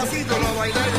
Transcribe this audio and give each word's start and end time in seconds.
pasito 0.00 0.38
lo 0.38 0.54
bailaré. 0.54 0.89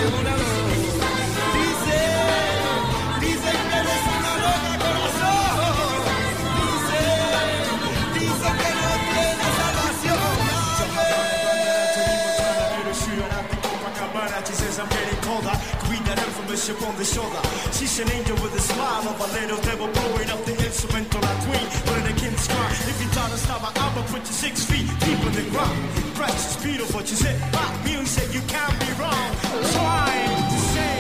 bishop 16.62 16.88
on 16.88 16.96
the 16.96 17.04
shoulder. 17.04 17.42
She's 17.72 18.00
an 18.00 18.12
angel 18.12 18.36
with 18.36 18.54
a 18.54 18.60
smile 18.60 19.08
of 19.10 19.20
a 19.20 19.28
little 19.34 19.58
devil 19.62 19.88
blowing 19.88 20.30
up 20.30 20.46
the 20.46 20.54
instrument 20.64 21.10
on 21.16 21.24
a 21.24 21.36
queen. 21.42 21.68
But 21.86 21.98
of 21.98 22.04
the 22.06 22.14
kings 22.22 22.48
cry. 22.48 22.70
If 22.86 23.02
you 23.02 23.10
try 23.10 23.28
to 23.30 23.38
stop 23.38 23.62
her, 23.62 23.72
I'ma 23.82 24.06
put 24.14 24.22
you 24.22 24.36
six 24.46 24.66
feet 24.66 24.88
deep 25.00 25.20
in 25.26 25.34
the 25.34 25.50
ground. 25.50 25.80
Precious, 26.14 26.62
beautiful, 26.64 27.02
she 27.02 27.16
said, 27.16 27.42
pop 27.52 27.74
music, 27.84 28.32
you 28.34 28.42
can't 28.42 28.78
be 28.80 28.92
wrong. 29.02 29.30
Trying 29.74 30.38
to 30.54 30.60
say 30.74 30.98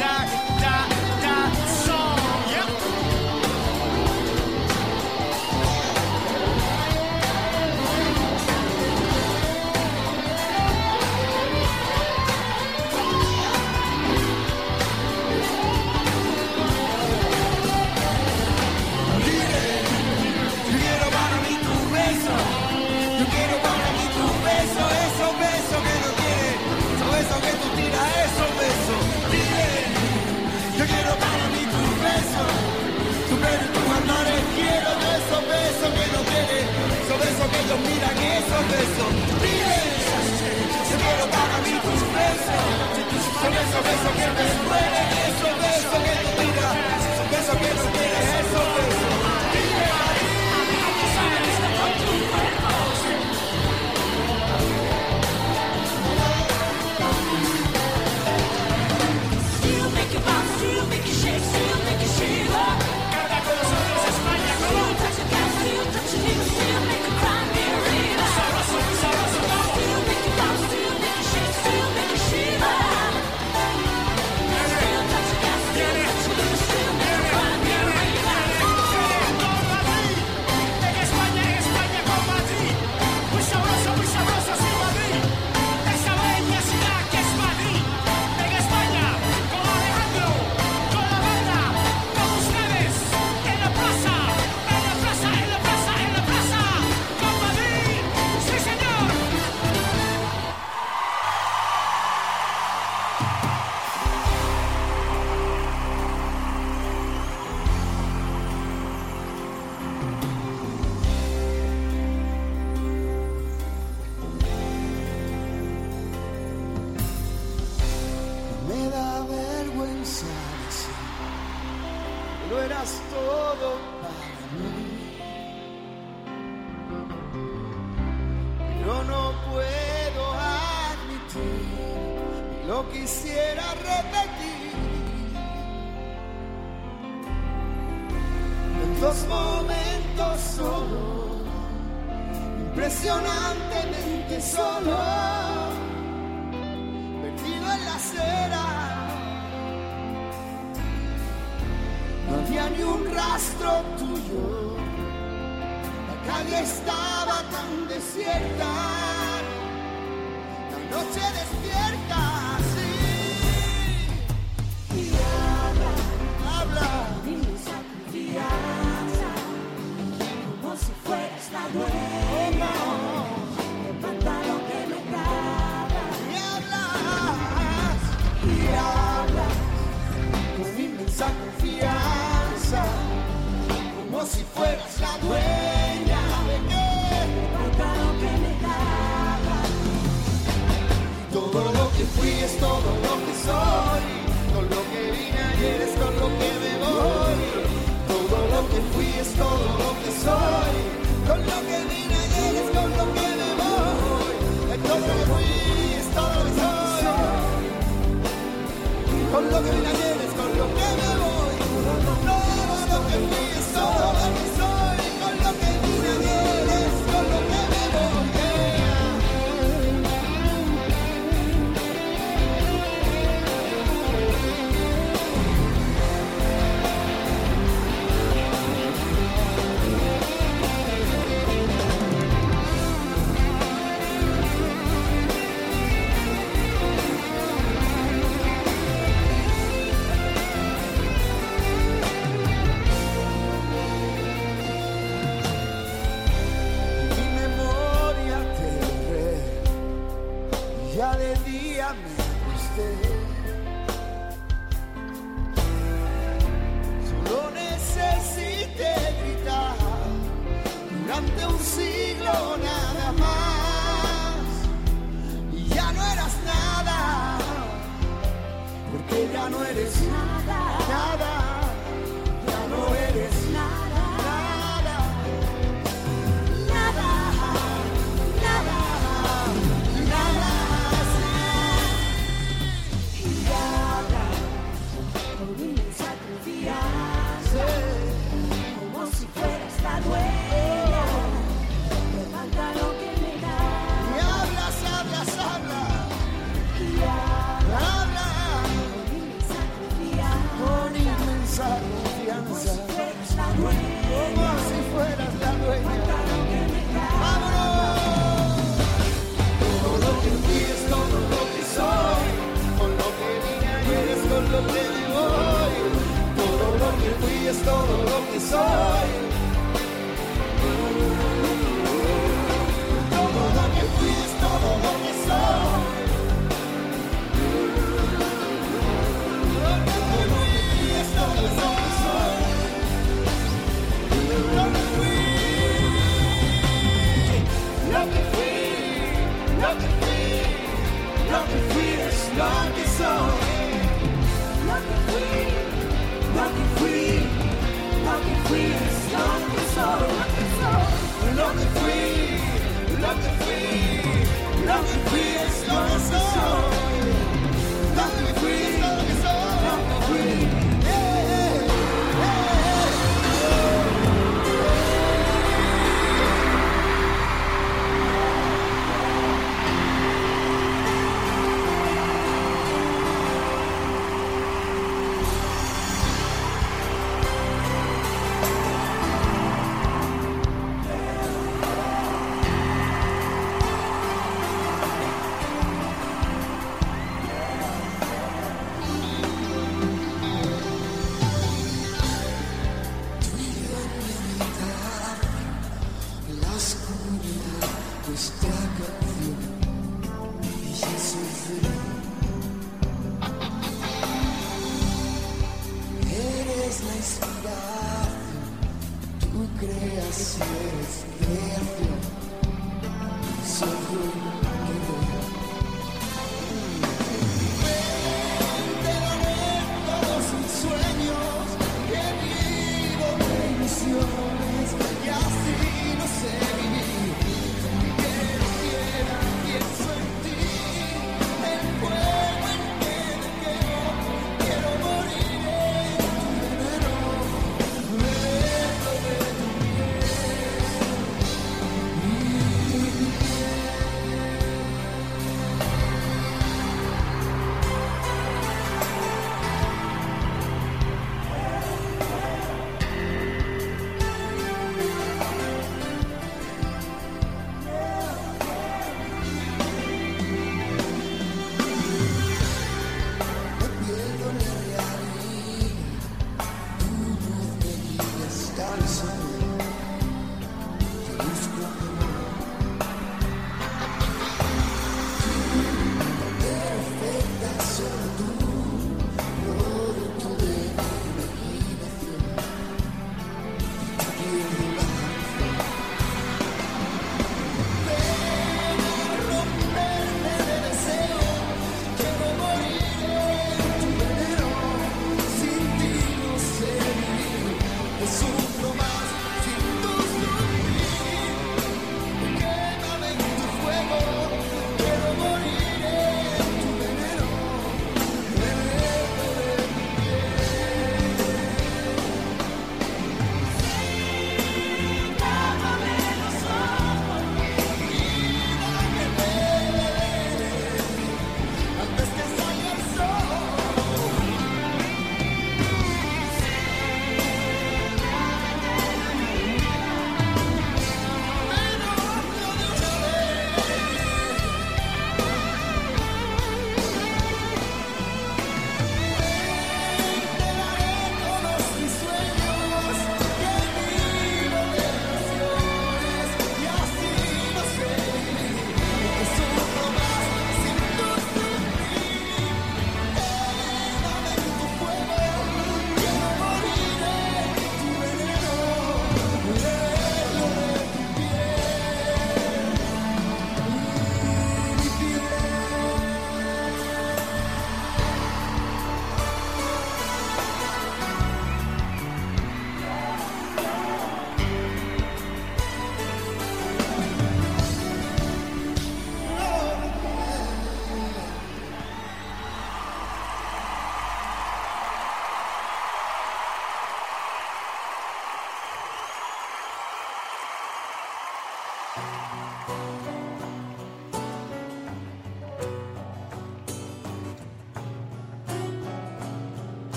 that, 0.00 0.26
that. 0.60 1.11
eso 35.82 35.90
que 35.94 36.06
no 36.14 36.22
quieren, 36.22 36.66
sobre 37.08 37.26
eso 37.30 37.44
que 37.50 37.58
ellos 37.58 37.80
miran 37.80 38.14
yo 40.90 40.96
quiero 40.98 41.24
para 41.26 41.56
mí 41.64 41.72
tus 41.82 42.02
besos, 42.14 42.62
sobre 43.42 43.58
esos 43.66 43.82
besos 43.82 44.12
que 44.14 44.26
me 44.30 44.46
duelen, 44.62 45.06
esos 45.26 45.54
besos 45.58 45.98
que 46.06 46.14
tú 46.22 46.30
miras, 46.38 46.74
esos 47.10 47.26
besos 47.34 47.56
que 47.56 47.70
no 47.74 47.84
quieres, 47.92 48.26
esos 48.42 48.66
besos. 48.76 49.10
Still 59.58 59.88
make 59.90 60.12
you 60.12 60.20
bounce, 60.20 60.88
make 60.88 61.01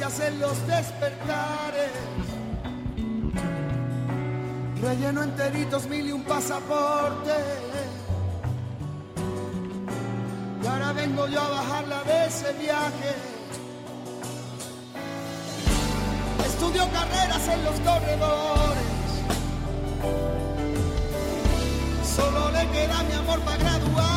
caricias 0.00 0.28
en 0.28 0.40
los 0.40 0.66
despertares. 0.66 1.90
Relleno 4.82 5.22
enteritos 5.22 5.86
mil 5.88 6.06
y 6.06 6.12
un 6.12 6.24
pasaporte. 6.24 7.32
Y 10.62 10.66
ahora 10.66 10.92
vengo 10.92 11.26
yo 11.28 11.40
a 11.40 11.48
bajarla 11.48 12.02
de 12.04 12.26
ese 12.26 12.52
viaje. 12.54 13.14
Estudió 16.46 16.88
carreras 16.90 17.48
en 17.48 17.64
los 17.64 17.74
corredores. 17.80 18.84
Solo 22.16 22.50
le 22.50 22.68
queda 22.68 23.02
mi 23.04 23.14
amor 23.14 23.40
para 23.40 23.56
graduarse. 23.58 24.09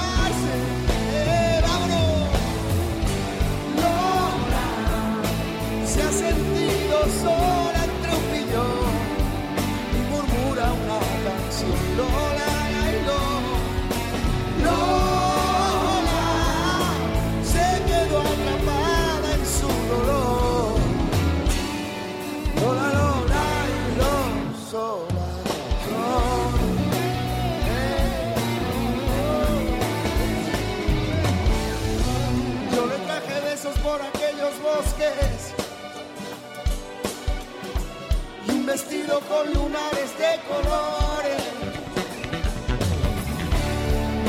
Y 38.48 38.52
un 38.52 38.66
vestido 38.66 39.20
con 39.22 39.54
lunares 39.54 40.10
de 40.18 40.32
colores. 40.48 41.44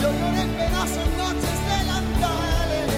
Yo 0.00 0.08
lloré 0.10 0.40
en 0.42 0.50
pedazos 0.50 1.08
noches 1.22 1.58
delantales, 1.72 2.90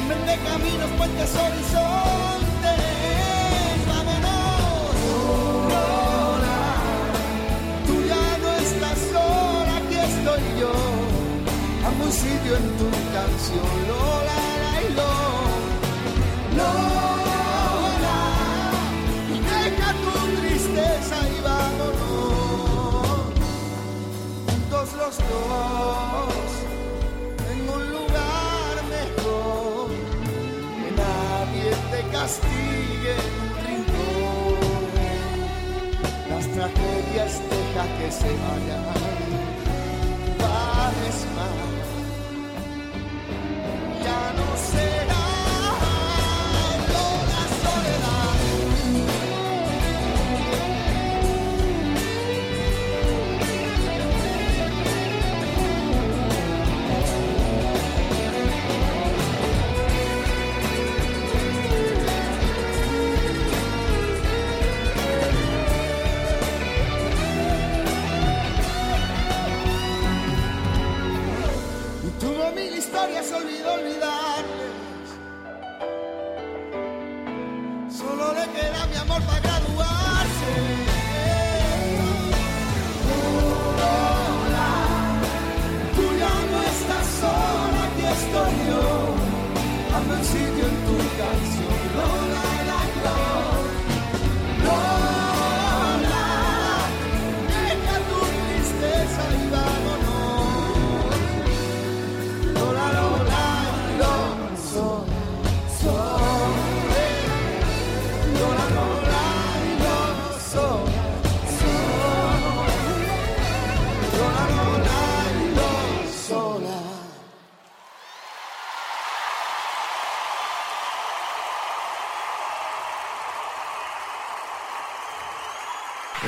inventé 0.00 0.34
caminos, 0.48 0.90
puentes, 0.98 1.30
horizontes. 1.34 2.78
Vámonos, 3.88 4.96
Lola, 5.72 6.60
tú 7.86 7.94
ya 8.06 8.24
no 8.42 8.50
estás 8.64 8.98
sola, 9.12 9.76
aquí 9.78 9.96
estoy 9.96 10.44
yo. 10.60 10.72
Amo 11.86 12.04
un 12.04 12.12
sitio 12.12 12.56
en 12.56 12.66
tu 12.78 12.88
canción, 13.14 13.70
Lola, 13.88 14.47
castigue 32.18 33.14
en 33.26 33.34
un 33.44 33.52
rincón. 33.66 34.82
Las 36.30 36.46
tragedias 36.54 37.32
deja 37.50 37.84
que 37.98 38.10
se 38.10 38.30
vayan. 38.42 38.84
Vales 40.38 41.18
más. 41.36 41.77
Ya 44.58 44.97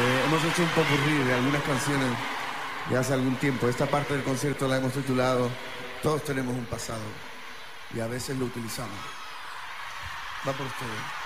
Eh, 0.00 0.22
hemos 0.24 0.42
hecho 0.42 0.62
un 0.62 0.68
popurrí 0.70 1.12
de 1.24 1.34
algunas 1.34 1.62
canciones 1.62 2.08
de 2.88 2.96
hace 2.96 3.12
algún 3.12 3.36
tiempo. 3.36 3.68
Esta 3.68 3.84
parte 3.84 4.14
del 4.14 4.22
concierto 4.22 4.66
la 4.66 4.78
hemos 4.78 4.94
titulado 4.94 5.50
Todos 6.02 6.24
tenemos 6.24 6.56
un 6.56 6.64
pasado 6.64 7.02
y 7.94 8.00
a 8.00 8.06
veces 8.06 8.38
lo 8.38 8.46
utilizamos. 8.46 8.96
Va 10.48 10.52
por 10.52 10.66
ustedes. 10.66 11.20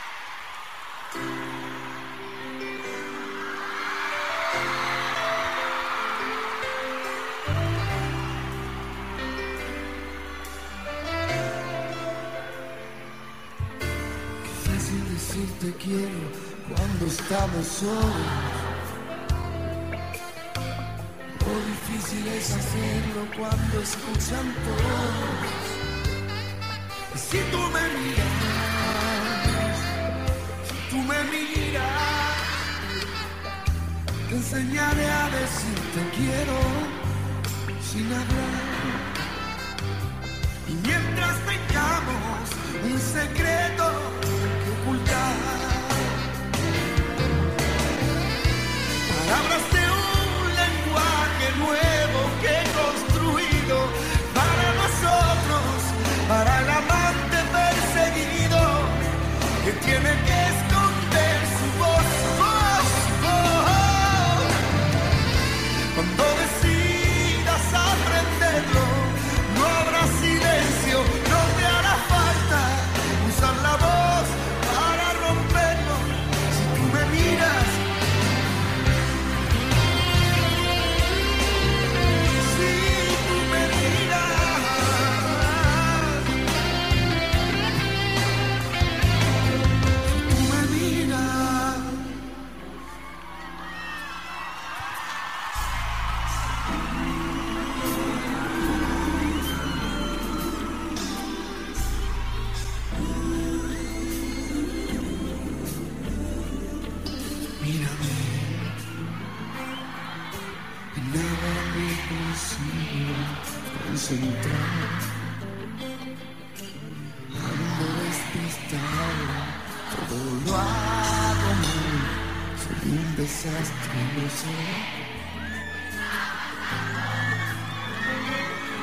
Te 15.60 15.72
quiero 15.76 16.10
cuando 16.68 17.06
estamos 17.06 17.66
solos. 17.66 18.63
Difícil 22.04 22.28
es 22.28 22.50
hacerlo 22.50 23.26
cuando 23.36 23.80
escuchan 23.80 24.54
todos. 24.64 25.48
Si 27.16 27.38
tú 27.50 27.58
me 27.58 27.88
miras, 27.98 29.76
si 30.68 30.76
tú 30.90 30.96
me 30.96 31.24
miras, 31.24 32.36
te 34.28 34.34
enseñaré 34.36 35.06
a 35.10 35.30
decir 35.30 35.78
te 35.94 36.02
quiero 36.16 36.58
sin 37.90 38.06
hablar. 38.06 38.62
Y 40.68 40.72
mientras 40.86 41.38
tengamos 41.46 42.50
un 42.84 42.98
secreto 42.98 43.84
que 44.62 44.70
ocultar, 44.82 45.36
palabras 49.18 49.73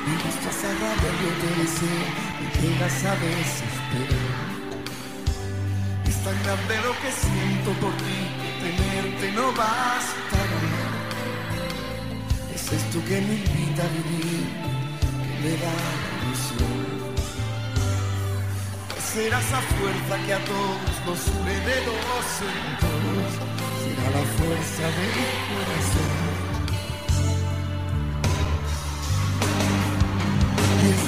Me 0.04 0.14
gustas 0.24 0.64
a 0.64 0.70
rabia, 0.82 1.12
yo 1.22 1.30
te 1.40 1.48
deseo, 1.62 2.04
me 2.40 2.46
llegas 2.60 3.04
a 3.04 3.14
desesperar. 3.22 4.52
Es 6.06 6.16
tan 6.24 6.36
grande 6.42 6.74
lo 6.86 6.92
que 7.00 7.10
siento 7.12 7.70
por 7.80 7.92
ti, 8.02 8.20
tenerte 8.62 9.32
no 9.32 9.46
bastará. 9.52 10.60
Es 12.52 12.72
esto 12.72 12.98
que 13.04 13.20
me 13.20 13.34
invita 13.34 13.82
a 13.84 13.92
vivir, 13.98 14.44
que 15.22 15.34
me 15.42 15.52
da 15.62 15.74
ilusión. 16.18 16.82
Será 19.12 19.38
esa 19.40 19.60
fuerza 19.60 20.26
que 20.26 20.32
a 20.34 20.44
todos 20.44 20.94
nos 21.06 21.20
une 21.36 21.54
de 21.68 21.76
dos 21.86 22.28
en 22.50 22.58
dos. 22.80 23.32
Será 23.82 24.06
la 24.18 24.24
fuerza 24.36 24.84
del 24.96 25.30
corazón. 25.48 26.21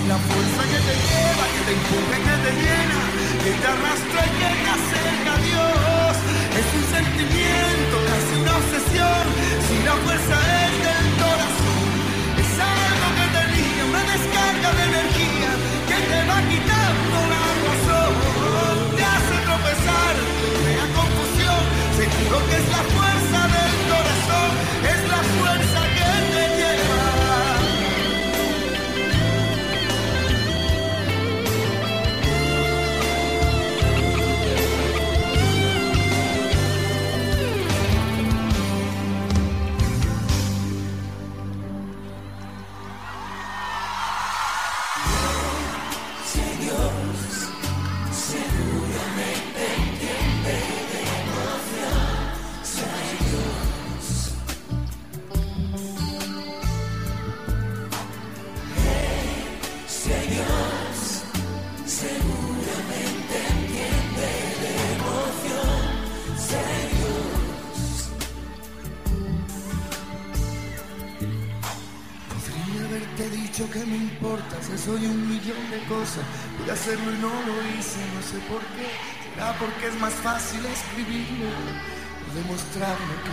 La 0.09 0.19
fuerza 0.19 0.63
que 0.69 0.81
te 0.85 0.95
lleva, 1.01 1.45
que 1.55 1.63
te 1.65 1.73
empuja, 1.73 2.17
que 2.27 2.37
te 2.45 2.53
llena, 2.61 3.01
que 3.43 3.53
te 3.57 3.67
arrastra 3.73 4.21
y 4.21 4.33
que 4.41 4.51
te 4.63 4.69
acerca 4.77 5.31
a 5.33 5.41
Dios. 5.49 6.13
Es 6.61 6.69
un 6.77 6.85
sentimiento, 6.93 7.95
casi 8.09 8.33
una 8.43 8.55
obsesión, 8.61 9.25
si 9.65 9.77
la 9.89 9.95
fuerza 10.05 10.37
es 10.61 10.75
del 10.85 11.09
corazón. 11.25 11.89
Es 12.37 12.53
algo 12.61 13.09
que 13.17 13.27
te 13.33 13.43
liga, 13.57 13.83
una 13.93 14.05
descarga 14.13 14.69
de 14.77 14.85
energía 14.93 15.51
que 15.89 15.99
te 16.11 16.19
va 16.29 16.39
quitando 16.53 17.17
la 17.33 17.45
razón. 17.65 18.13
Te 18.97 19.05
hace 19.09 19.37
tropezar, 19.49 20.15
te 20.21 20.59
crea 20.61 20.87
confusión, 21.01 21.63
seguro 21.97 22.37
que 22.45 22.57
es 22.61 22.67
la 22.77 22.83
fuerza 22.93 23.39
del 23.57 23.73
corazón, 23.73 23.84
hacerlo 76.85 77.13
y 77.13 77.17
no 77.17 77.33
lo 77.33 77.57
hice, 77.73 77.97
no 78.13 78.21
sé 78.21 78.37
por 78.45 78.61
qué. 78.77 78.93
Ah, 79.41 79.57
porque 79.59 79.89
es 79.89 79.97
más 80.05 80.13
fácil 80.21 80.61
escribirlo, 80.67 81.49
demostrarlo 82.37 83.15
que 83.25 83.33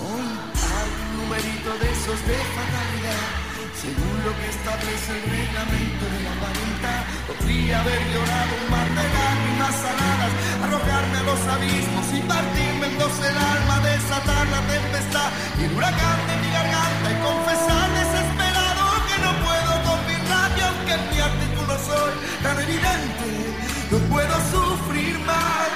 hay 0.00 0.90
un 0.96 1.20
numerito 1.20 1.70
de 1.76 1.92
esos 1.92 2.18
de 2.24 2.38
fatalidad. 2.56 3.28
Según 3.76 4.16
lo 4.24 4.32
que 4.32 4.48
establece 4.48 5.12
el 5.12 5.22
reglamento 5.28 6.04
de 6.08 6.20
la 6.24 6.34
voluntad, 6.40 7.00
podría 7.28 7.80
haber 7.80 8.00
llorado 8.12 8.52
un 8.56 8.66
mar 8.72 8.88
de 8.88 9.04
lágrimas 9.04 9.74
saladas, 9.76 10.32
arrojarme 10.64 11.16
a 11.20 11.24
los 11.28 11.40
abismos 11.52 12.06
y 12.16 12.20
partirme 12.24 12.86
en 12.88 12.96
dos 12.96 13.16
el 13.20 13.36
alma, 13.36 13.76
desatar 13.84 14.48
la 14.48 14.60
tempestad 14.72 15.28
y 15.60 15.64
el 15.68 15.72
huracán 15.76 16.18
de 16.28 16.36
mi 16.40 16.48
garganta 16.48 17.06
y 17.12 17.16
confesar 17.20 17.88
tan 22.42 22.58
evidente, 22.60 23.30
no 23.90 23.98
puedo 24.08 24.34
sufrir 24.50 25.18
más. 25.20 25.68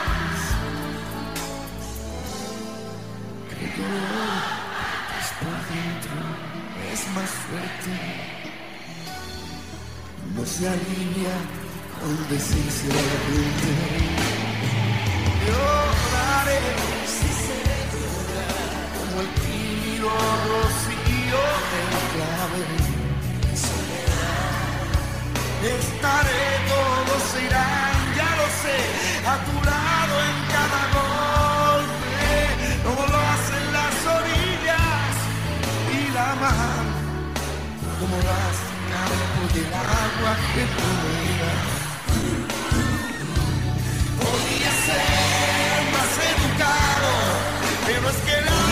Creo 3.50 3.70
que 3.74 3.82
es 5.20 5.28
por 5.40 5.58
dentro 5.74 6.54
es 6.94 7.08
más 7.14 7.30
fuerte. 7.46 7.94
No 10.34 10.46
se 10.46 10.68
alivia 10.68 11.34
con 12.00 12.28
decirse 12.28 12.86
a 12.90 12.94
la 12.94 13.18
gente. 13.26 13.72
Lloraré, 15.46 16.60
si 17.16 17.30
se 17.44 17.58
llorar, 17.92 18.70
como 18.96 19.20
el 19.22 19.30
tímido 19.42 20.10
rocío 20.48 21.42
del 21.72 21.90
clave. 22.12 22.83
Estaré, 25.64 26.44
todos 26.68 27.24
irán, 27.42 27.96
ya 28.14 28.30
lo 28.36 28.46
sé, 28.62 28.78
a 29.32 29.34
tu 29.46 29.54
lado 29.64 30.14
en 30.28 30.36
cada 30.52 30.82
golpe, 30.98 32.32
como 32.84 33.02
lo 33.12 33.18
hacen 33.32 33.64
las 33.72 33.96
orillas 34.18 35.14
y 35.96 36.12
la 36.12 36.30
mar, 36.42 36.84
como 37.98 38.16
las 38.28 38.56
campos 38.92 39.48
del 39.54 39.72
agua 39.72 40.32
que 40.52 40.62
fluirá. 40.74 41.54
Podría 44.20 44.72
ser 44.86 45.80
más 45.96 46.12
educado, 46.32 47.10
pero 47.86 48.04
es 48.10 48.18
que 48.26 48.34
el 48.38 48.63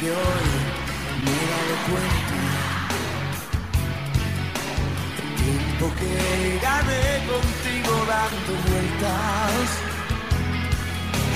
que 0.00 0.10
hoy 0.10 0.16
me 1.24 1.30
he 1.30 1.46
dado 1.54 1.74
cuenta 1.88 2.38
del 5.16 5.30
tiempo 5.42 5.84
que 5.98 6.12
gané 6.62 7.06
contigo 7.26 7.92
dando 8.06 8.52
vueltas 8.68 9.66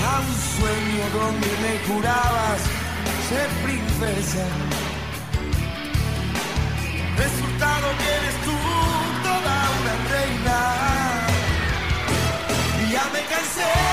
a 0.07 0.13
un 0.19 0.35
sueño 0.55 1.03
donde 1.19 1.49
me 1.63 1.73
jurabas 1.87 2.61
ser 3.27 3.49
princesa. 3.65 4.45
Resultado 7.17 7.85
que 7.99 8.07
eres 8.19 8.35
tú 8.45 8.57
toda 9.23 9.55
una 9.79 9.95
reina. 10.13 10.59
Y 12.81 12.91
ya 12.93 13.03
me 13.11 13.21
cansé 13.25 13.92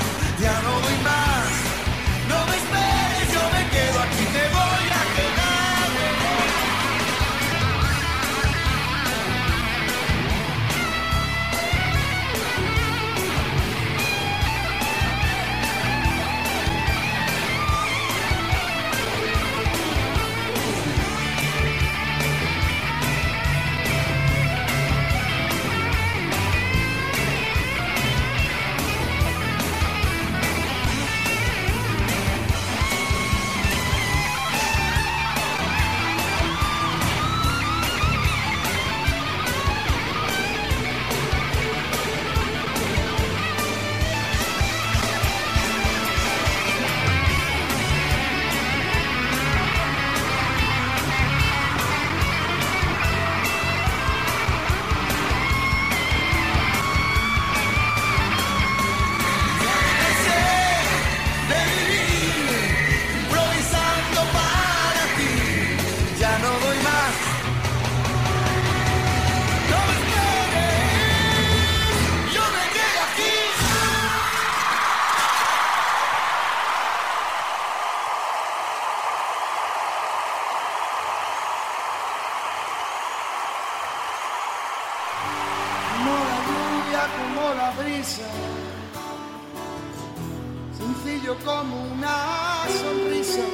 sencillo 90.77 91.35
como 91.45 91.83
una 91.93 92.65
sonrisa, 92.81 93.45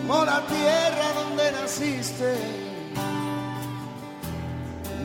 como 0.00 0.24
la 0.24 0.40
tierra 0.46 1.12
donde 1.14 1.52
naciste, 1.52 2.36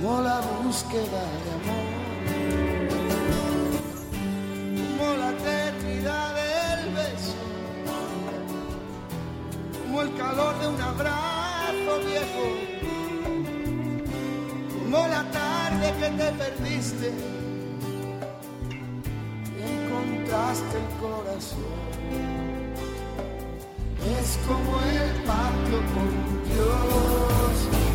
como 0.01 0.21
la 0.21 0.41
búsqueda 0.63 1.21
de 1.43 1.49
amor, 1.59 1.87
como 4.97 5.13
la 5.15 5.29
eternidad 5.31 6.35
del 6.35 6.93
beso, 6.93 7.35
como 9.83 10.01
el 10.01 10.15
calor 10.15 10.59
de 10.59 10.67
un 10.67 10.81
abrazo 10.81 11.99
viejo. 12.05 12.69
Como 14.91 15.07
la 15.07 15.23
tarde 15.31 15.58
que 15.93 16.09
te 16.09 16.31
perdiste 16.31 17.11
y 19.57 19.61
encontraste 19.61 20.77
el 20.77 20.89
corazón. 20.99 21.59
Es 24.19 24.39
como 24.47 24.79
el 24.81 25.23
pacto 25.23 25.77
con 25.93 26.09
Dios. 26.45 27.88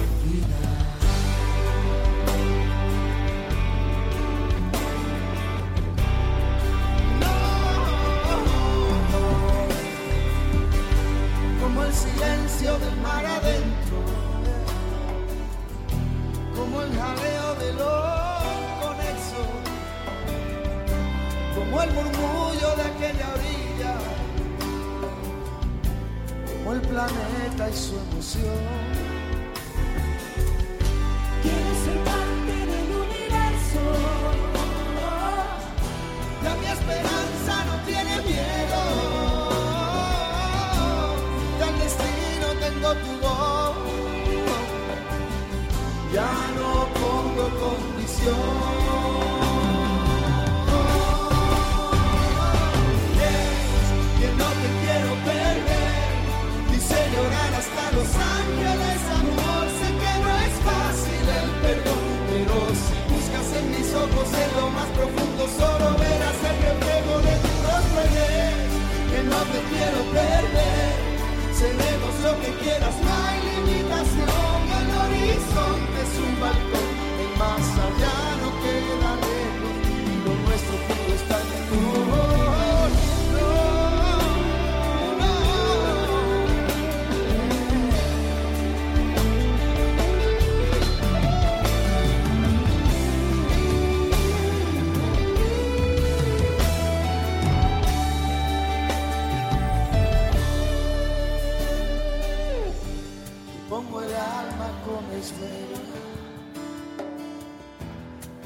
Con 104.85 105.05
esmero. 105.19 105.79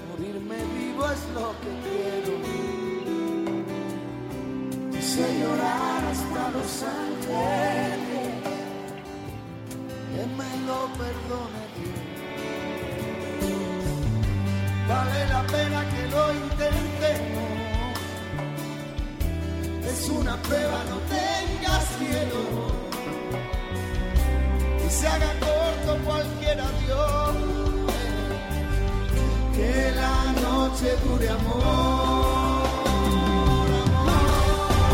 Morirme 0.08 0.58
vivo 0.78 1.04
es 1.10 1.22
lo 1.34 1.48
que 1.62 1.72
quiero. 1.84 2.32
Quise 4.92 5.24
llorar 5.40 6.00
hasta 6.12 6.42
los 6.56 6.70
ángeles. 6.82 8.34
Que 10.10 10.22
me 10.38 10.50
lo 10.66 10.78
perdone 11.00 11.62
Dios. 11.76 12.00
Vale 14.88 15.20
la 15.34 15.42
pena 15.54 15.78
que 15.92 16.02
lo 16.14 16.24
intentemos. 16.44 17.48
Es 19.90 20.00
una 20.08 20.34
prueba, 20.42 20.78
no 20.90 20.98
tengas 21.16 21.84
miedo 22.00 22.78
y 24.88 24.90
se 24.90 25.06
haga 25.06 25.32
corto 25.88 26.04
cualquier 26.04 26.60
adiós. 26.60 27.36
Que 29.54 29.92
la 29.96 30.32
noche 30.42 30.96
dure 31.04 31.28
amor. 31.28 31.68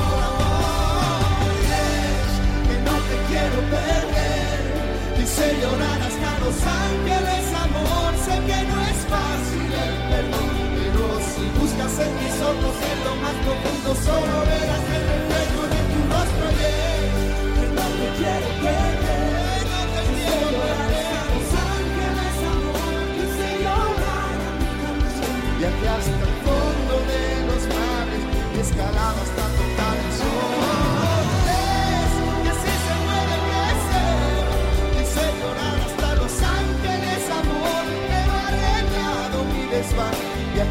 amor, 0.05 0.55
que 2.67 2.77
no 2.87 2.95
te 3.09 3.17
quiero 3.29 3.59
perder. 3.75 4.59
Dice 5.19 5.45
llorar 5.61 6.01
hasta 6.09 6.31
los 6.45 6.59
ángeles, 6.87 7.45
amor. 7.67 8.11
Sé 8.25 8.35
que 8.49 8.61
no 8.71 8.79
es 8.93 9.01
fácil 9.13 9.69
el 9.85 9.95
perdón, 10.11 10.55
pero 10.79 11.05
si 11.31 11.45
buscas 11.59 11.95
en 12.07 12.13
mis 12.21 12.37
ojos 12.51 12.77
en 12.91 12.99
lo 13.07 13.13
más 13.23 13.37
profundo, 13.45 13.91
solo 14.07 14.37
verás 14.49 14.87
el 14.97 15.03
reflejo 15.13 15.63
de 15.73 15.81
tu 15.91 15.99
rostro. 16.13 16.47
Y 16.51 16.65
es 16.65 17.13
que 17.59 17.67
no 17.77 17.87
te 17.99 18.07
quiero 18.19 18.49
perder. 18.63 18.84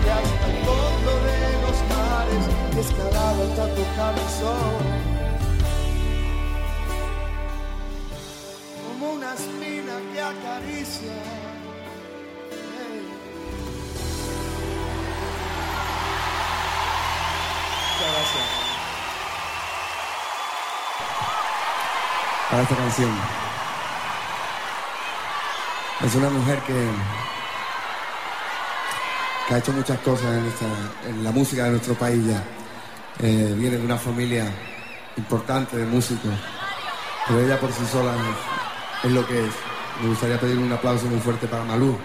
Viaje 0.04 0.30
hasta 0.34 0.48
el 0.48 0.58
fondo 0.66 1.12
de 1.28 1.38
los 1.64 1.78
mares, 1.94 2.46
escalado 2.86 3.40
hasta 3.44 3.66
tocar 3.76 4.16
el. 4.40 4.84
Como 8.84 9.14
una 9.14 9.34
espina 9.34 9.96
que 10.12 10.20
acaricia. 10.22 11.16
Muchas 17.90 18.12
gracias. 18.14 18.64
para 22.54 22.62
esta 22.62 22.76
canción. 22.76 23.10
Es 26.06 26.14
una 26.14 26.30
mujer 26.30 26.60
que, 26.68 26.88
que 29.48 29.54
ha 29.54 29.58
hecho 29.58 29.72
muchas 29.72 30.00
cosas 30.00 30.42
en, 31.08 31.24
la 31.24 31.32
música 31.32 31.66
de 31.66 31.72
nuestro 31.72 31.96
país 31.96 32.26
ya. 32.26 32.44
Eh, 33.20 33.54
viene 33.58 33.78
de 33.78 33.86
una 33.86 33.98
familia 33.98 34.52
importante 35.18 35.78
de 35.78 35.86
músicos, 35.86 36.32
pero 37.28 37.42
ella 37.42 37.60
por 37.60 37.72
sí 37.72 37.84
sola 37.92 38.14
es, 38.14 39.08
es 39.08 39.12
lo 39.12 39.26
que 39.28 39.46
es. 39.46 39.54
Me 40.02 40.10
gustaría 40.10 40.40
pedir 40.40 40.58
un 40.58 40.72
aplauso 40.72 41.06
muy 41.06 41.20
fuerte 41.20 41.48
para 41.48 41.64
Malú. 41.64 41.98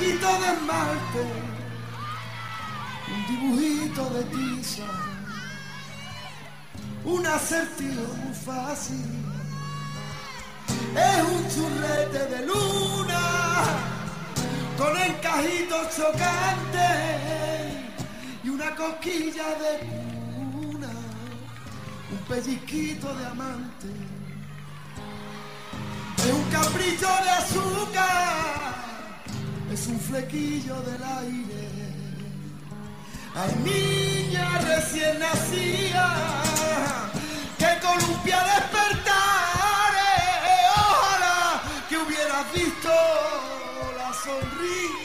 Charquito 0.00 0.28
de 0.40 0.52
esmalte, 0.52 1.24
un 3.08 3.26
dibujito 3.26 4.10
de 4.10 4.24
tiza, 4.24 4.84
un 7.04 7.26
acertijo 7.26 8.14
muy 8.24 8.34
fácil. 8.34 9.04
Es 10.94 11.22
un 11.24 11.48
churrete 11.48 12.26
de 12.26 12.46
luna 12.46 13.62
con 14.78 14.96
encajitos 14.96 15.96
chocantes 15.96 16.90
y 18.42 18.48
una 18.48 18.74
cosquilla 18.74 19.48
de 19.62 19.78
cuna, 20.52 20.90
un 22.10 22.18
pellizquito 22.28 23.14
de 23.14 23.26
amante. 23.26 23.88
Es 26.18 26.32
un 26.32 26.50
capricho 26.50 27.08
de 27.08 27.58
un 27.58 27.79
flequillo 30.10 30.82
del 30.82 31.02
aire. 31.02 31.68
Ay, 33.34 33.52
niña 33.64 34.58
recién 34.58 35.18
nacida, 35.20 36.42
que 37.58 37.70
columpia 37.86 38.38
despertar. 38.54 39.92
Ojalá 40.76 41.62
que 41.88 41.96
hubieras 41.96 42.52
visto 42.52 42.90
la 43.98 44.12
sonrisa 44.24 44.99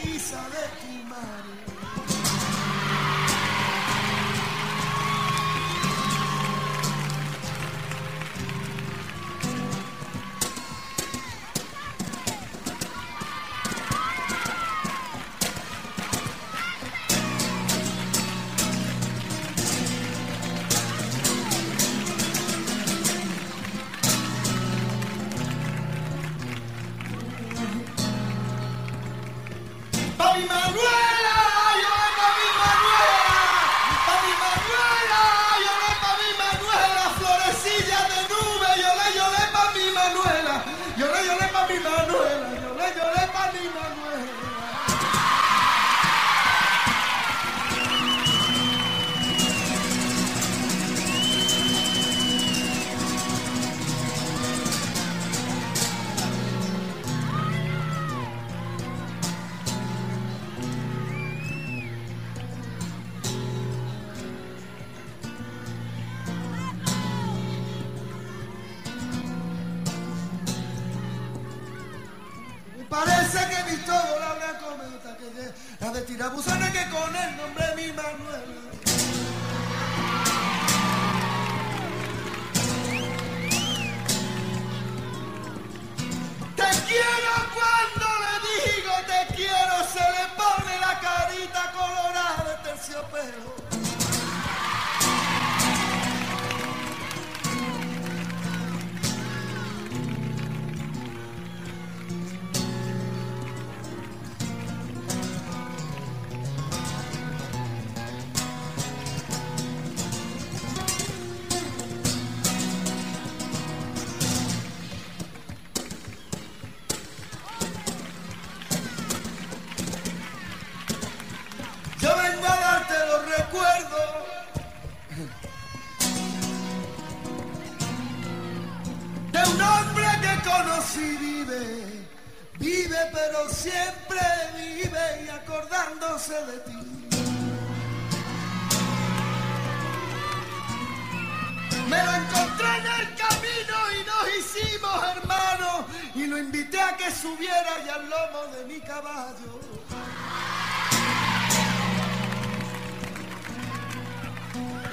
y 146.15 146.27
lo 146.27 146.37
invité 146.37 146.79
a 146.79 146.95
que 146.95 147.11
subiera 147.11 147.73
y 147.85 147.89
al 147.89 148.09
lomo 148.09 148.55
de 148.55 148.65
mi 148.65 148.79
caballo. 148.79 149.59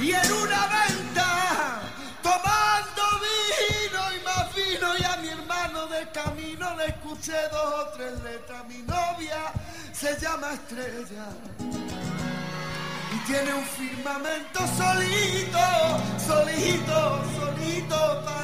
y 0.01 0.11
en 0.11 0.33
una 0.33 0.67
venta 0.67 1.81
tomando 2.25 3.03
vino 3.23 4.01
y 4.17 4.25
más 4.25 4.53
vino 4.53 4.89
y 4.99 5.05
a 5.05 5.17
mi 5.19 5.29
hermano 5.29 5.87
de 5.87 6.11
camino 6.11 6.77
le 6.77 6.87
escuché 6.87 7.37
dos 7.53 7.75
o 7.75 7.89
tres 7.97 8.21
letras. 8.25 8.67
Mi 8.67 8.79
novia 8.79 9.53
se 9.93 10.19
llama 10.21 10.55
Estrella 10.55 11.29
y 13.15 13.19
tiene 13.27 13.55
un 13.55 13.65
firmamento 13.65 14.59
solito, 14.77 15.61
solito, 16.19 17.25
solito 17.39 18.25
para. 18.25 18.43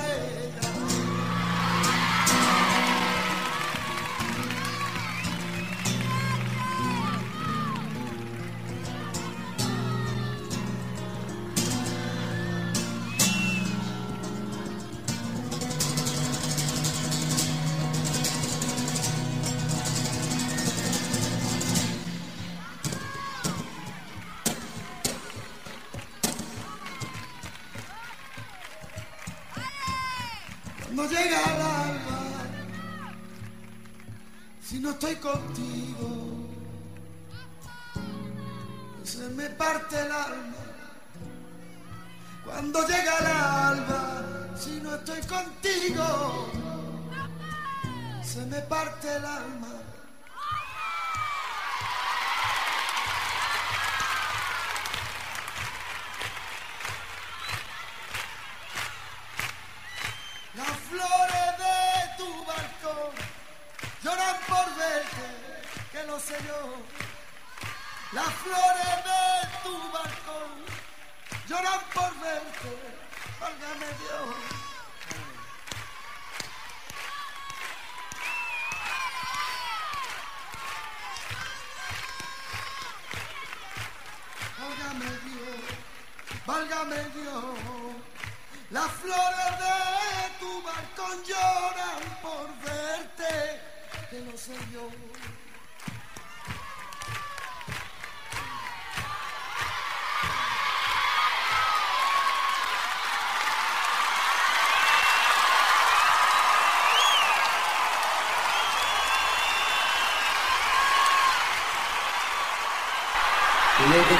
Parte 48.88 49.08
el 49.16 49.24
alma. 49.24 49.97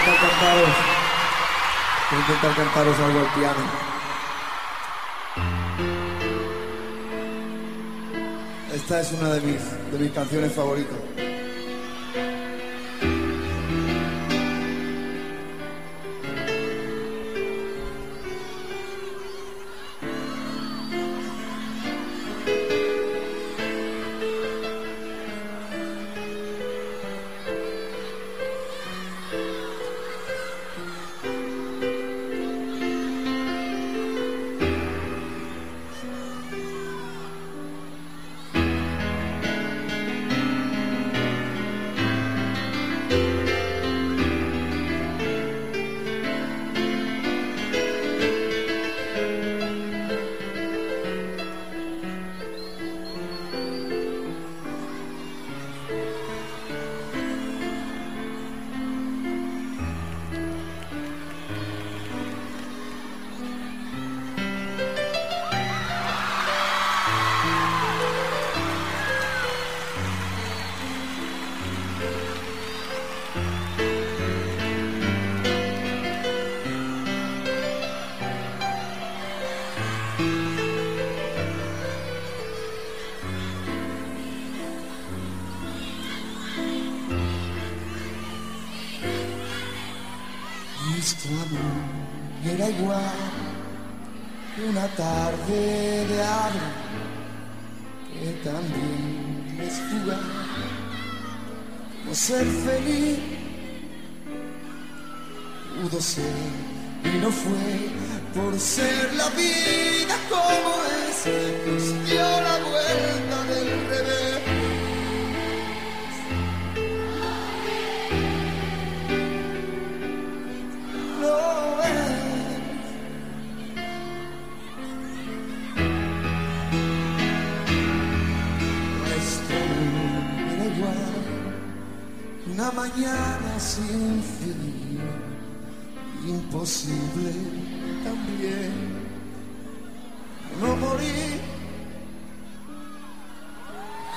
intentar 0.08 0.30
cantaros. 0.30 0.68
Voy 2.10 2.18
a 2.18 2.22
intentar 2.22 2.56
cantaros 2.56 2.98
algo 3.00 3.20
al 3.20 3.34
piano. 3.34 3.88
Esta 8.74 9.00
es 9.00 9.12
una 9.12 9.28
de 9.30 9.40
mis, 9.40 9.92
de 9.92 9.98
mis 9.98 10.12
canciones 10.12 10.52
favoritas. 10.52 11.17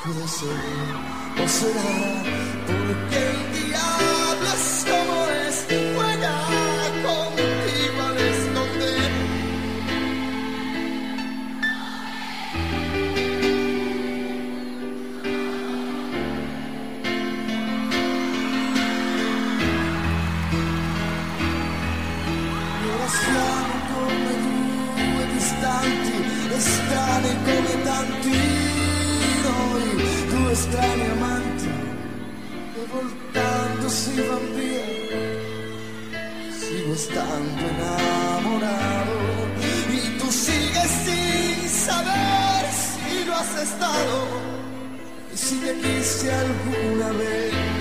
Pour 0.03 0.27
se 0.27 0.45
lever, 0.45 0.93
pour 1.35 1.47
cela, 1.47 2.23
pour 2.65 2.80
estando 37.11 37.61
enamorado 37.67 39.17
y 39.59 40.17
tú 40.17 40.31
sigues 40.31 40.91
sin 41.05 41.69
saber 41.69 42.65
si 42.71 43.25
lo 43.25 43.35
has 43.35 43.55
estado 43.61 44.27
y 45.33 45.37
si 45.37 45.55
te 45.57 45.73
quise 45.79 46.31
alguna 46.31 47.09
vez. 47.17 47.80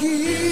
aquí. 0.00 0.49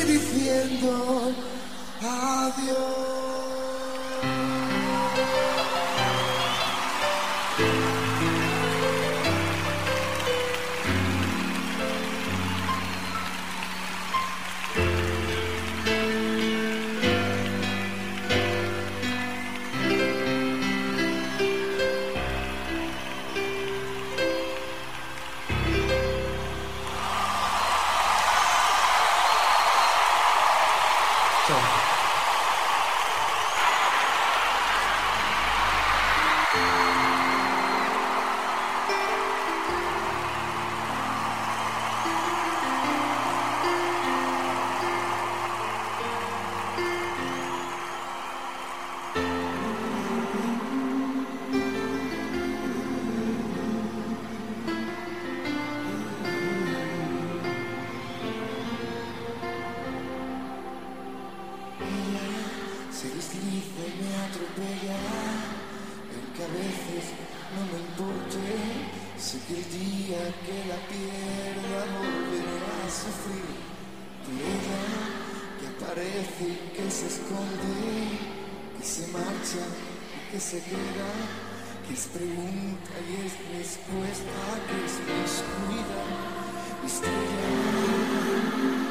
que 80.60 81.94
es 81.94 82.06
pregunta 82.06 82.90
y 83.08 83.26
es 83.26 83.32
respuesta, 83.56 84.40
que 84.66 84.76
es 84.84 84.94
descuida, 85.06 86.02
estrella. 86.84 88.87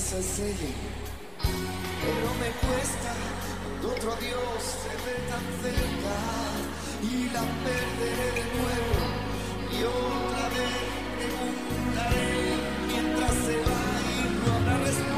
pero 0.00 0.14
me 2.38 2.50
cuesta 2.62 3.12
otro 3.82 4.12
adiós 4.12 4.62
se 4.62 4.94
ve 5.04 5.14
tan 5.28 5.44
cerca 5.60 6.16
y 7.02 7.28
la 7.34 7.42
perderé 7.64 8.28
de 8.38 8.44
nuevo 8.54 8.96
y 9.72 9.78
otra 9.82 10.44
vez 10.54 10.78
preguntaré 11.18 12.38
mientras 12.86 13.34
se 13.44 13.56
va 13.56 13.82
y 14.14 14.28
no 14.38 14.54
habrá 14.54 14.76
respuesta. 14.84 15.17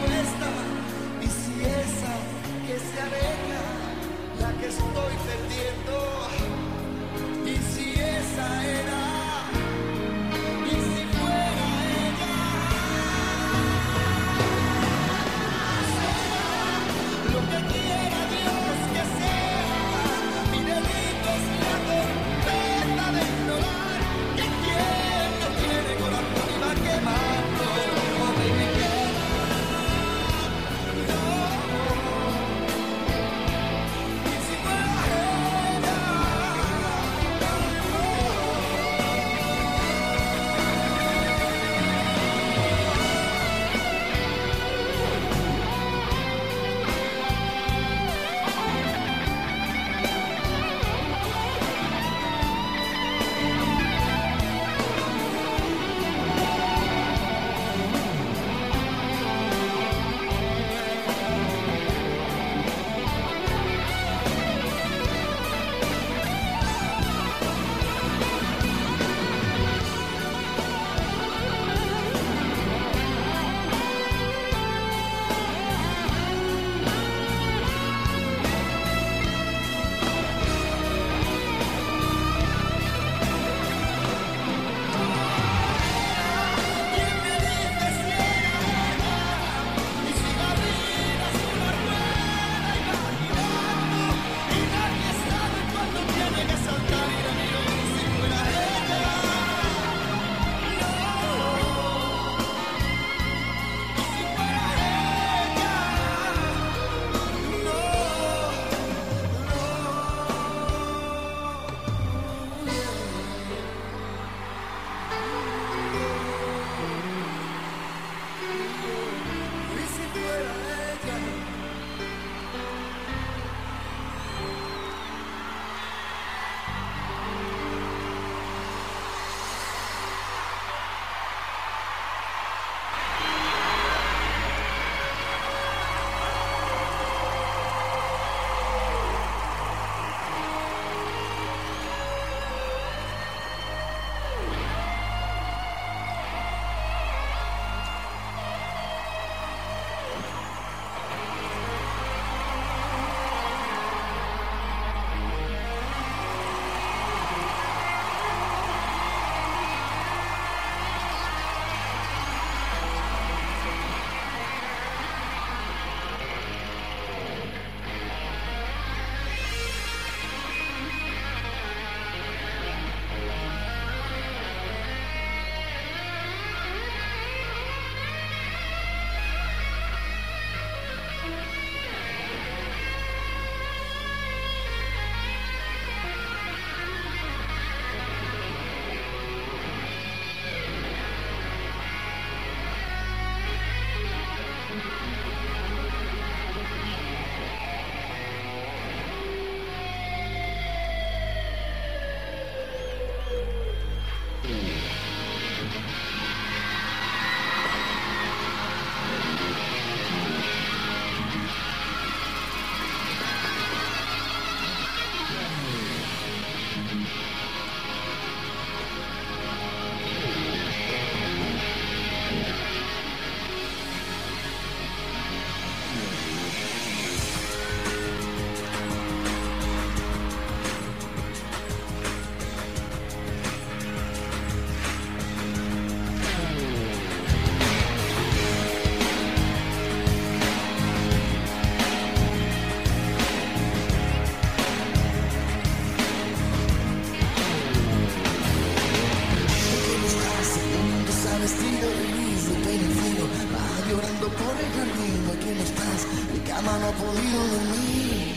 cama 256.61 256.79
no 256.79 256.89
ha 256.89 256.93
podido 256.93 257.39
dormir. 257.55 258.37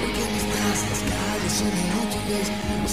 Porque 0.00 0.22
mis 0.32 0.44
frases 0.52 1.00
calles 1.10 1.52
son 1.60 1.72
inútiles, 1.86 2.46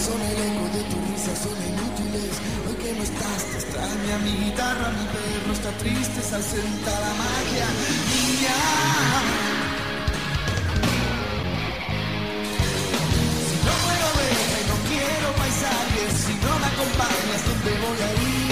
son 0.05 0.19
el 0.31 0.37
eco 0.47 0.65
de 0.75 0.81
tu 0.89 0.97
risa, 1.07 1.33
son 1.43 1.57
inútiles. 1.71 2.33
Hoy 2.67 2.75
que 2.83 2.91
no 2.97 3.03
estás, 3.03 3.41
te 3.51 3.57
extraña 3.61 4.17
mi 4.25 4.33
guitarra, 4.45 4.87
mi 4.99 5.05
perro 5.15 5.53
está 5.53 5.71
triste, 5.83 6.21
se 6.21 6.35
ausenta 6.35 6.91
la 7.05 7.13
magia. 7.23 7.67
Niña. 8.11 8.57
si 16.25 16.33
no 16.35 16.59
la 16.59 16.67
acompañas, 16.67 17.41
¿dónde 17.47 17.71
voy 17.81 17.99
a 18.01 18.37
ir? 18.37 18.42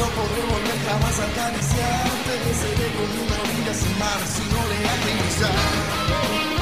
No 0.00 0.06
podemos 0.06 0.60
nunca 0.62 0.96
más 1.02 1.20
acariciarte, 1.20 2.32
seré 2.54 2.88
como 2.96 3.22
una 3.22 3.38
vida 3.52 3.74
sin 3.74 3.98
mar 3.98 4.20
si 4.26 4.42
no 4.44 4.60
le 4.70 4.78
haces 4.88 6.59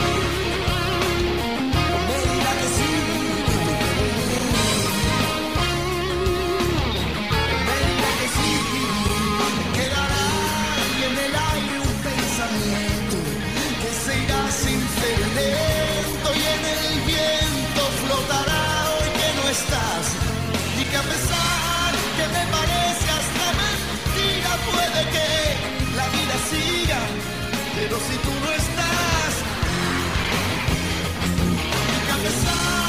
que 25.04 25.96
la 25.96 26.08
vida 26.08 26.34
siga, 26.50 26.98
pero 27.76 27.96
si 27.98 28.16
tú 28.24 28.30
no 28.44 28.52
estás, 28.52 29.32
mi 31.90 31.98
cabeza. 32.10 32.87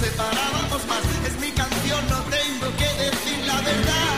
separábamos 0.00 0.80
más. 0.88 1.02
Es 1.28 1.34
mi 1.40 1.50
canción, 1.52 2.02
no 2.08 2.20
tengo 2.36 2.68
que 2.80 2.90
decir 3.04 3.38
la 3.46 3.58
verdad. 3.60 4.16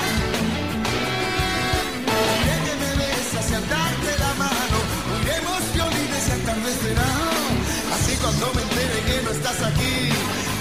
Porque 2.08 2.54
que 2.66 2.74
me 2.82 2.90
besas 3.00 3.46
y 3.50 3.54
al 3.54 3.66
darte 3.68 4.12
la 4.24 4.32
mano, 4.44 4.78
uniremos 5.14 5.62
violines 5.74 6.24
y 6.28 6.32
atardecerá. 6.38 7.10
Así 7.94 8.12
cuando 8.22 8.46
me 8.54 8.62
entere 8.62 8.98
que 9.08 9.16
no 9.24 9.30
estás 9.30 9.58
aquí, 9.70 9.94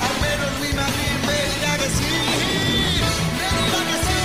al 0.08 0.16
menos 0.26 0.52
mi 0.64 0.72
madre 0.80 1.08
me 1.28 1.38
dirá 1.52 1.74
que 1.82 1.90
sí. 1.98 2.14
Me 3.38 3.48
dirá 3.62 3.82
que 3.90 3.98
sí, 4.08 4.22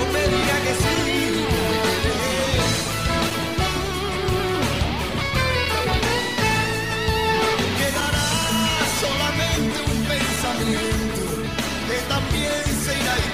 o 0.00 0.02
me 0.14 0.22
dirá 0.34 0.56
que 0.66 0.74
sí. 0.82 0.97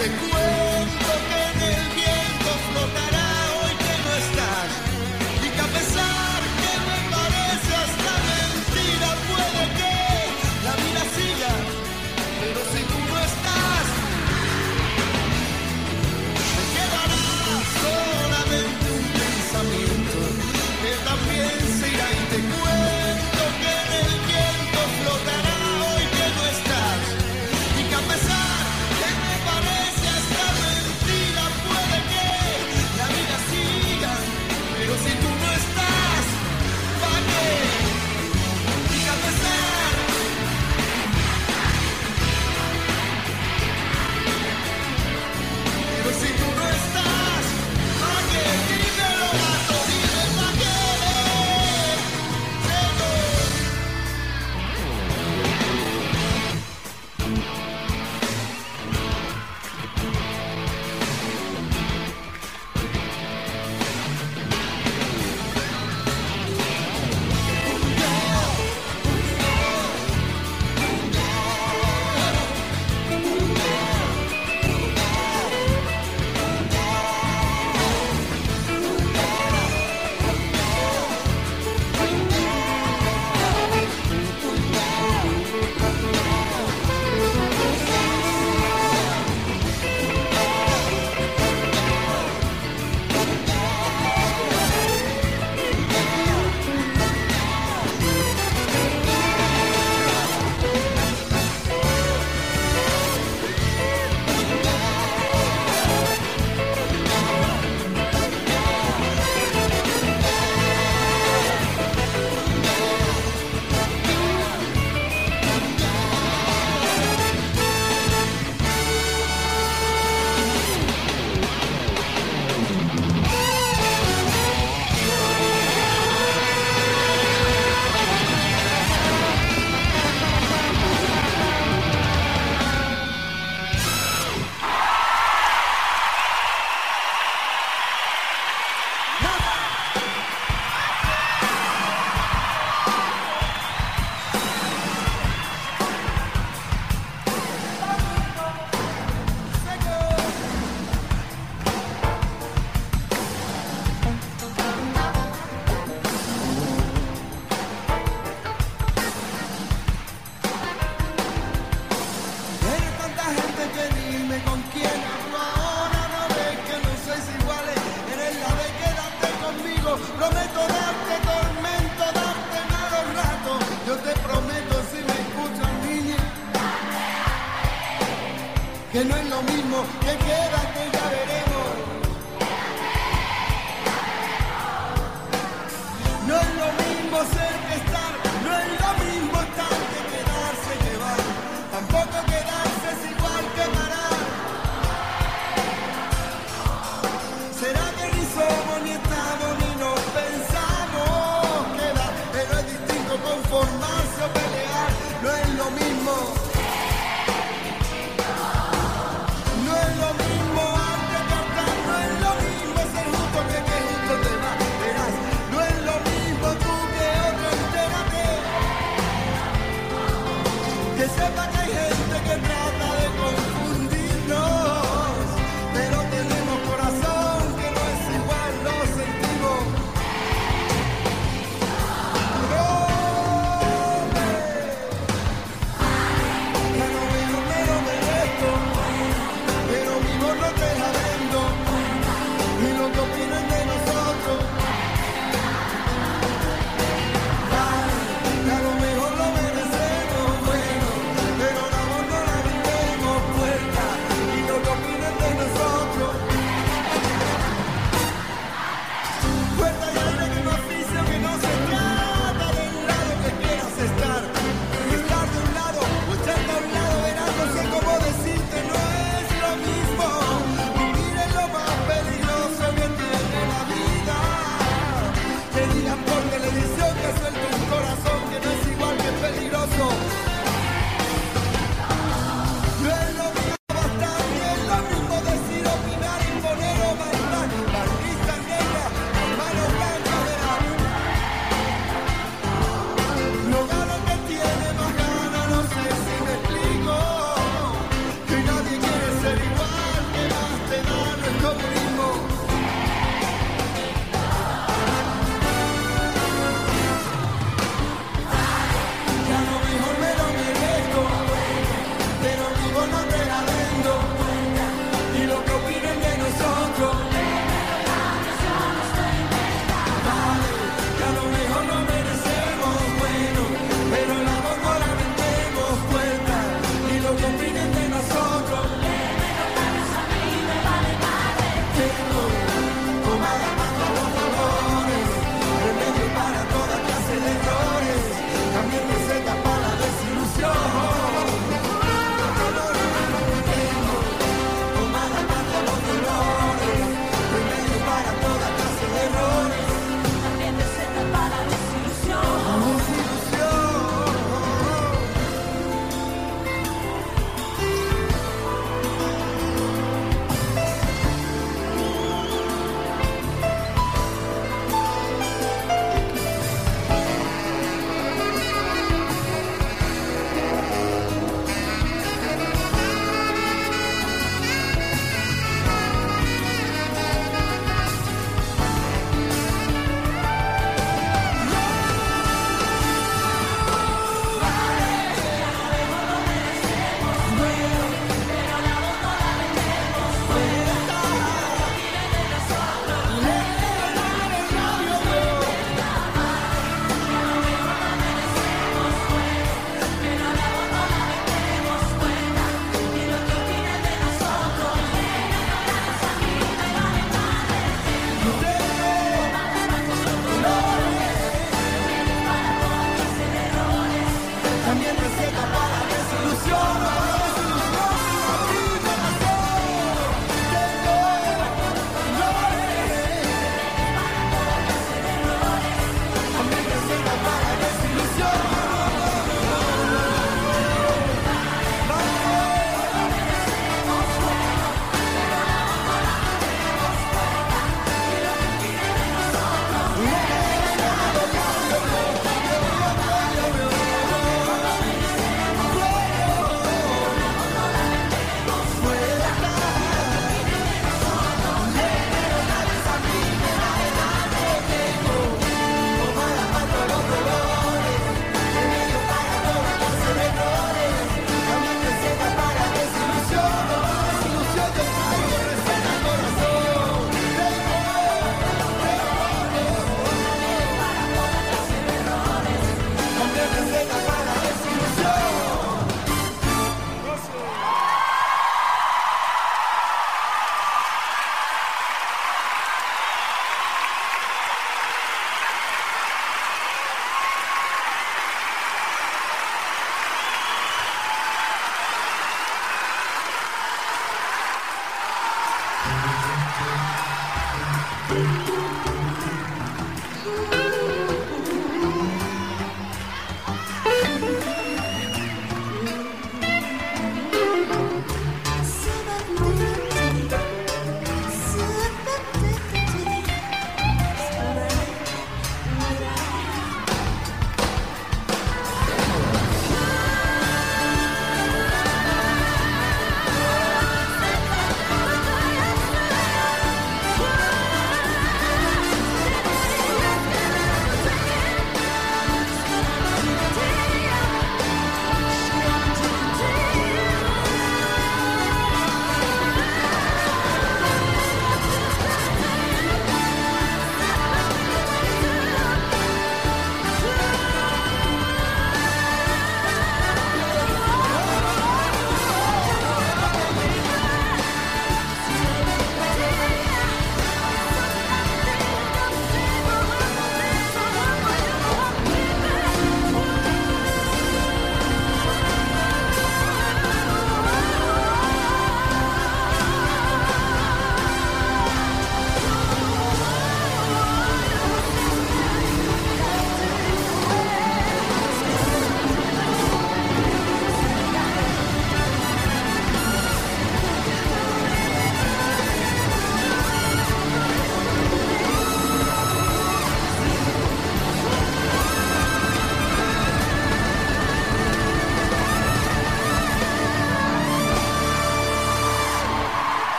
te 0.00 0.08
cuento. 0.08 0.59